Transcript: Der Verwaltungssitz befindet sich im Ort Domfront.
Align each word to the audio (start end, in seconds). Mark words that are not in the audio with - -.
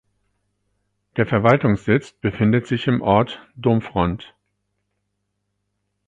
Der 1.15 1.27
Verwaltungssitz 1.27 2.11
befindet 2.13 2.65
sich 2.65 2.87
im 2.87 3.03
Ort 3.03 3.47
Domfront. 3.55 4.33